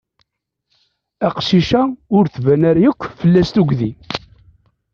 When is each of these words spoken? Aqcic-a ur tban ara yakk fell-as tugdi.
Aqcic-a 1.27 1.81
ur 2.15 2.25
tban 2.33 2.61
ara 2.69 2.79
yakk 2.83 3.01
fell-as 3.19 3.49
tugdi. 3.55 3.91